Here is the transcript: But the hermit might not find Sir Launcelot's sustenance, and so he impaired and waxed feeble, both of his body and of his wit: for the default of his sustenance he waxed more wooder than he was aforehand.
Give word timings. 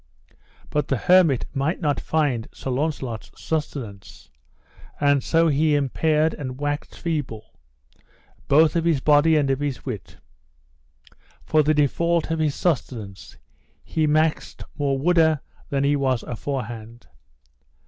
But 0.71 0.87
the 0.87 0.97
hermit 0.97 1.45
might 1.53 1.79
not 1.79 1.99
find 1.99 2.47
Sir 2.51 2.71
Launcelot's 2.71 3.29
sustenance, 3.39 4.31
and 4.99 5.23
so 5.23 5.47
he 5.47 5.75
impaired 5.75 6.33
and 6.33 6.57
waxed 6.59 6.97
feeble, 6.97 7.53
both 8.47 8.75
of 8.75 8.83
his 8.83 8.99
body 8.99 9.35
and 9.35 9.51
of 9.51 9.59
his 9.59 9.85
wit: 9.85 10.17
for 11.43 11.61
the 11.61 11.75
default 11.75 12.31
of 12.31 12.39
his 12.39 12.55
sustenance 12.55 13.37
he 13.83 14.07
waxed 14.07 14.63
more 14.75 14.97
wooder 14.97 15.39
than 15.69 15.83
he 15.83 15.95
was 15.95 16.23
aforehand. 16.23 17.05